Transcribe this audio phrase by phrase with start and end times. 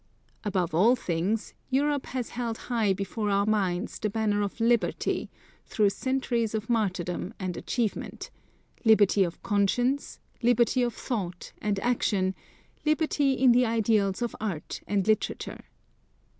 [0.43, 5.29] Above all things Europe has held high before our minds the banner of liberty,
[5.67, 8.31] through centuries of martyrdom and achievement,
[8.83, 12.33] liberty of conscience, liberty of thought and action,
[12.83, 15.65] liberty in the ideals of art and literature.